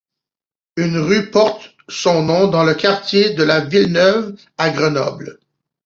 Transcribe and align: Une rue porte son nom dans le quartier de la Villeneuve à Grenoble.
Une 0.77 0.97
rue 0.97 1.29
porte 1.29 1.75
son 1.87 2.23
nom 2.23 2.47
dans 2.47 2.63
le 2.63 2.73
quartier 2.73 3.35
de 3.35 3.43
la 3.43 3.59
Villeneuve 3.59 4.35
à 4.57 4.71
Grenoble. 4.71 5.37